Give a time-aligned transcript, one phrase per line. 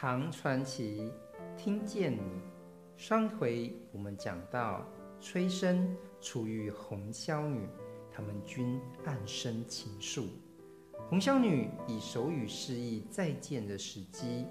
[0.00, 1.10] 唐传奇，
[1.56, 2.20] 听见你。
[2.96, 4.86] 上回我们讲到，
[5.20, 7.68] 崔生初遇红霄女，
[8.08, 10.26] 他们均暗生情愫。
[11.08, 14.46] 红霄女以手语示意再见的时机，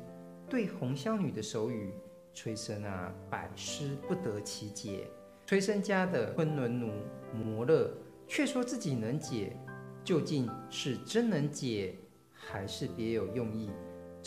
[0.49, 1.93] 对红霄女的手语，
[2.33, 5.09] 崔生啊百思不得其解。
[5.45, 6.91] 崔生家的昆仑奴
[7.33, 7.89] 摩勒
[8.27, 9.55] 却说自己能解，
[10.03, 11.95] 究竟是真能解，
[12.33, 13.69] 还是别有用意？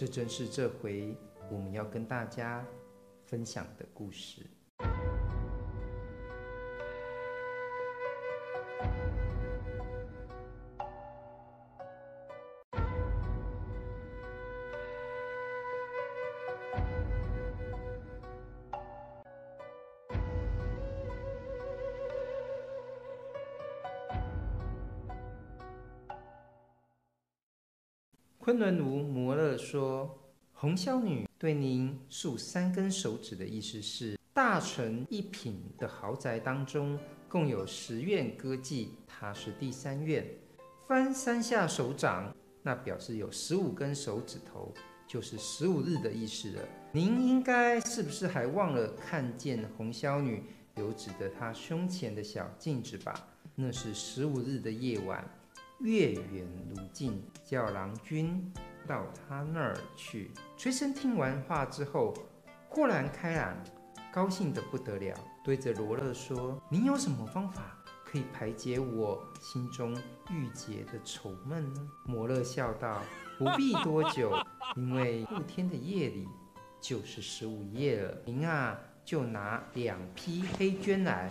[0.01, 1.15] 这正是这回
[1.51, 2.67] 我们要跟大家
[3.27, 4.47] 分享的故事。
[28.43, 30.19] 昆仑奴摩勒说
[30.55, 40.27] ：“红霄女对您竖三根手指的意思是，大城一品的豪宅当中共有十院歌妓，她是第三院。
[40.87, 44.73] 翻三下手掌，那表示有十五根手指头，
[45.07, 46.63] 就是十五日的意思了。
[46.93, 50.43] 您应该是不是还忘了看见红霄女
[50.77, 53.29] 有指着她胸前的小镜子吧？
[53.55, 55.23] 那是十五日的夜晚。”
[55.81, 58.53] 月圆如镜，叫郎君
[58.87, 60.31] 到他那儿去。
[60.59, 62.13] 崔生听完话之后，
[62.69, 63.57] 豁然开朗，
[64.13, 69.97] 高兴得不得了，对着罗勒说：“你有什么方法可以排解我心中
[70.31, 73.01] 郁结的愁闷呢？”摩勒笑道
[73.39, 74.35] ：“不必多久，
[74.77, 76.29] 因为后天的夜里
[76.79, 78.19] 就是十五夜了。
[78.27, 81.31] 您啊，就拿两匹黑绢来，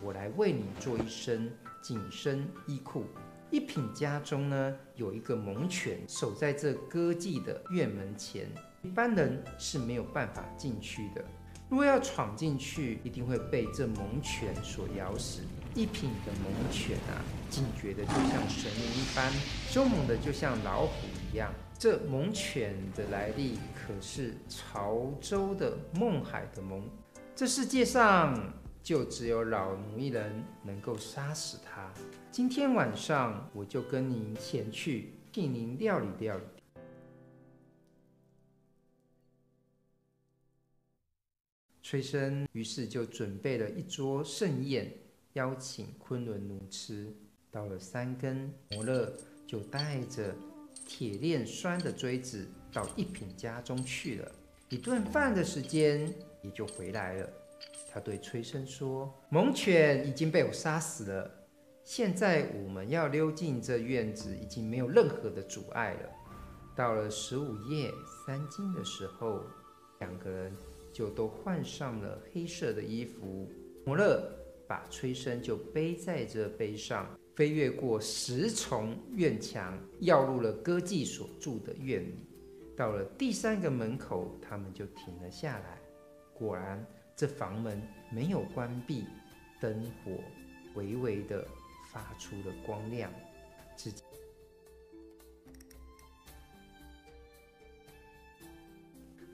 [0.00, 3.04] 我来为你做一身紧身衣裤。”
[3.50, 8.46] 一品家中呢，有一个猛犬守在这歌妓的院门前，
[8.82, 11.24] 一般人是没有办法进去的。
[11.68, 15.40] 如果要闯进去，一定会被这猛犬所咬死。
[15.74, 19.32] 一品的猛犬啊，警觉的就像神灵一般，
[19.68, 20.92] 凶猛的就像老虎
[21.32, 21.52] 一样。
[21.76, 26.88] 这猛犬的来历可是潮州的孟海的猛，
[27.34, 28.59] 这世界上。
[28.90, 31.94] 就只有老奴一人能够杀死他。
[32.32, 36.44] 今天晚上我就跟您前去，替您料理料理。
[41.84, 44.92] 崔生于是就准备了一桌盛宴，
[45.34, 47.14] 邀请昆仑奴吃。
[47.48, 50.34] 到了三更，摩勒就带着
[50.84, 54.32] 铁链拴的锥子到一品家中去了。
[54.68, 56.12] 一顿饭的时间
[56.42, 57.32] 也就回来了。
[57.92, 61.28] 他对崔生说：“猛犬已经被我杀死了，
[61.82, 66.08] 现在我们要溜进这院子，已经没有任何的阻碍了。
[66.76, 67.90] 到了十五夜
[68.24, 69.42] 三更的时候，
[69.98, 70.56] 两个人
[70.92, 73.50] 就都换上了黑色的衣服。
[73.84, 74.22] 摩勒
[74.68, 82.24] 把崔生就背在这背上，飞越过十重院墙，绕入了歌妓所住的院里。
[82.76, 85.80] 到了第三个门口，他们就停了下来。
[86.32, 86.86] 果然。”
[87.20, 89.04] 这房门没有关闭，
[89.60, 90.12] 灯火
[90.74, 91.46] 微微的
[91.92, 93.12] 发出了光亮。
[93.76, 93.92] 只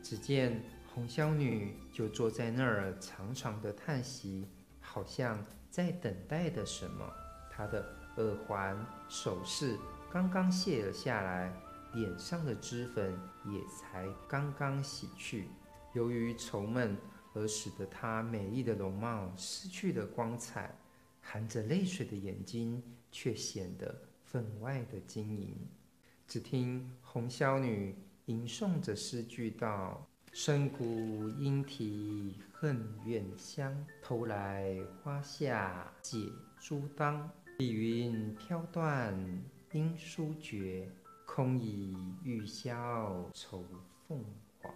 [0.03, 0.61] 只见
[0.93, 4.49] 红霄女就坐在那儿，长长的叹息，
[4.81, 7.09] 好像在等待的什么。
[7.53, 7.87] 她的
[8.17, 9.79] 耳环、首饰
[10.11, 11.55] 刚刚卸了下来，
[11.95, 15.49] 脸上的脂粉也才刚刚洗去。
[15.95, 16.99] 由于愁闷。
[17.37, 20.75] 而使得她美丽的容貌失去了光彩，
[21.21, 22.83] 含着泪水的眼睛
[23.13, 25.55] 却显得分外的晶莹。
[26.27, 27.95] 只听红绡女
[28.25, 37.31] 吟诵着诗句道：“深谷莺啼恨远乡，偷来花下解诸当。
[37.59, 39.15] 碧云飘断
[39.73, 40.91] 音书绝，
[41.27, 41.95] 空倚
[42.25, 43.63] 玉箫愁
[44.09, 44.25] 凤
[44.63, 44.73] 凰。”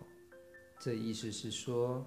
[0.79, 2.07] 这意思是说。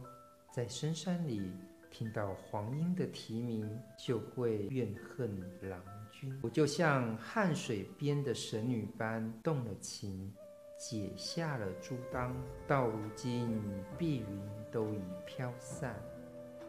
[0.54, 1.52] 在深山里
[1.90, 3.68] 听到黄莺的啼鸣，
[3.98, 5.28] 就会怨恨
[5.68, 6.32] 郎君。
[6.44, 10.32] 我就像汉水边的神女般动了情，
[10.78, 12.36] 解下了诸当。
[12.68, 13.60] 到如今，
[13.98, 14.40] 碧云
[14.72, 16.00] 都已飘散，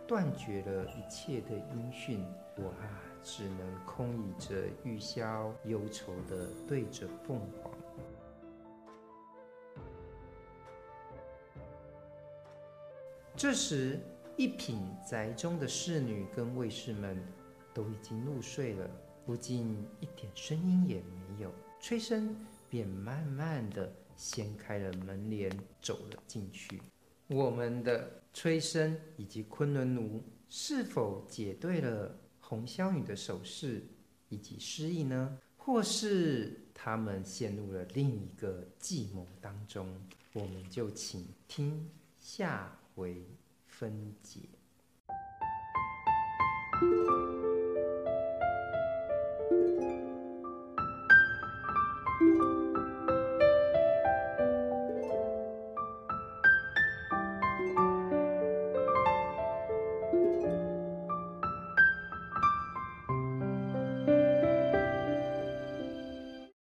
[0.09, 2.25] 断绝了一切的音讯。
[2.57, 2.89] 我啊，
[3.23, 7.71] 只能空倚着玉箫，忧愁地对着凤凰。
[13.37, 13.99] 这时，
[14.37, 17.21] 一品宅中的侍女跟卫士们
[17.75, 18.89] 都已经入睡了，
[19.27, 21.53] 不禁一点声音也没有。
[21.81, 22.37] 崔生
[22.71, 25.51] 便慢慢地掀开了门帘，
[25.83, 26.81] 走了进去。
[27.27, 33.85] 我们的崔生以及昆仑奴是否解对了红霄女的手势
[34.29, 35.37] 以及诗意呢？
[35.57, 40.01] 或是他们陷入了另一个计谋当中？
[40.35, 43.27] 我们就请听下为
[43.67, 44.54] 分解。